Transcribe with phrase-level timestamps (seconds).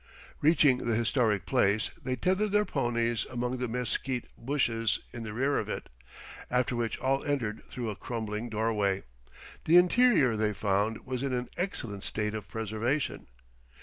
[0.41, 5.59] Reaching the historic place, they tethered their ponies among the mesquite bushes in the rear
[5.59, 5.89] of it,
[6.49, 9.03] after which all entered through a crumbling doorway.
[9.65, 13.27] The interior, they found, was in an excellent state of preservation.